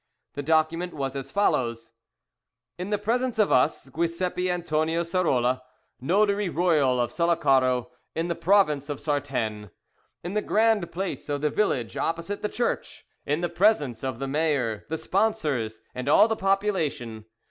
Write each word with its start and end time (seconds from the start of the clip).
The 0.33 0.41
document 0.41 0.95
was 0.95 1.15
as 1.15 1.29
follows: 1.29 1.91
"In 2.79 2.89
the 2.89 2.97
presence 2.97 3.37
of 3.37 3.51
us, 3.51 3.87
Giuseppe 3.95 4.49
Antonia 4.49 5.01
Sarrola, 5.03 5.61
Notary 5.99 6.49
Royal 6.49 6.99
of 6.99 7.11
Sullacaro 7.11 7.91
in 8.15 8.27
the 8.27 8.33
Province 8.33 8.89
of 8.89 8.97
Sartène. 8.97 9.69
"In 10.23 10.33
the 10.33 10.41
grand 10.41 10.91
place 10.91 11.29
of 11.29 11.41
the 11.41 11.51
village 11.51 11.97
opposite 11.97 12.41
the 12.41 12.49
church, 12.49 13.05
in 13.27 13.41
the 13.41 13.47
presence 13.47 14.03
of 14.03 14.17
the 14.17 14.27
mayor, 14.27 14.85
the 14.89 14.97
sponsors, 14.97 15.81
and 15.93 16.09
all 16.09 16.27
the 16.27 16.35
population. 16.35 17.25